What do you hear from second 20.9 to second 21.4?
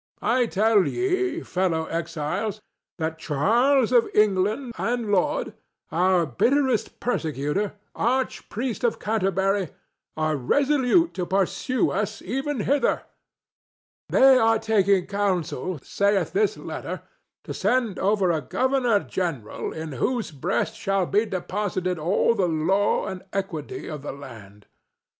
be